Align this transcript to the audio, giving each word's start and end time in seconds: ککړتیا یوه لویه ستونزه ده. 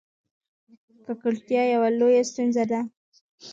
ککړتیا 1.05 1.61
یوه 1.73 1.89
لویه 1.99 2.23
ستونزه 2.29 2.63
ده. 2.71 2.79